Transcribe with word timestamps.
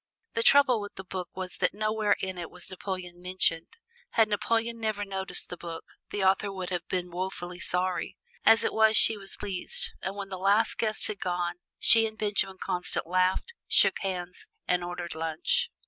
The 0.33 0.41
trouble 0.41 0.81
with 0.81 0.95
the 0.95 1.03
book 1.03 1.29
was 1.35 1.57
that 1.57 1.75
nowhere 1.75 2.15
in 2.21 2.39
it 2.39 2.49
was 2.49 2.71
Napoleon 2.71 3.21
mentioned. 3.21 3.77
Had 4.13 4.29
Napoleon 4.29 4.79
never 4.79 5.05
noticed 5.05 5.49
the 5.49 5.57
book, 5.57 5.93
the 6.09 6.23
author 6.23 6.51
would 6.51 6.71
have 6.71 6.87
been 6.87 7.11
woefully 7.11 7.59
sorry. 7.59 8.17
As 8.43 8.63
it 8.63 8.73
was 8.73 8.97
she 8.97 9.15
was 9.15 9.35
pleased, 9.37 9.91
and 10.01 10.15
when 10.15 10.29
the 10.29 10.39
last 10.39 10.79
guest 10.79 11.05
had 11.05 11.19
gone 11.19 11.59
she 11.77 12.07
and 12.07 12.17
Benjamin 12.17 12.57
Constant 12.57 13.05
laughed, 13.05 13.53
shook 13.67 13.99
hands, 13.99 14.47
and 14.67 14.83
ordered 14.83 15.13
lunch. 15.13 15.69